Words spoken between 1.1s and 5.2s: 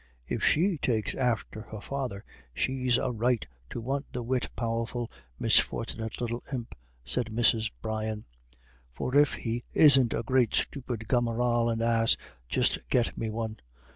after her father, she's a right to want the wit powerful,